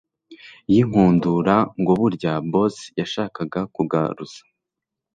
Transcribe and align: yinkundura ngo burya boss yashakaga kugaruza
yinkundura 0.71 1.55
ngo 1.81 1.91
burya 1.99 2.33
boss 2.51 2.75
yashakaga 2.99 3.61
kugaruza 3.75 4.41